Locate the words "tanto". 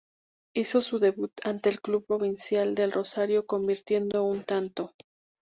4.43-4.93